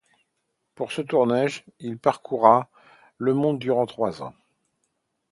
Pour 0.73 0.91
ce 0.93 1.03
tournage, 1.03 1.63
il 1.79 1.99
parcourra 1.99 2.71
le 3.19 3.35
monde 3.35 3.59
durant 3.59 3.85
trois 3.85 4.23
ans. 4.23 4.33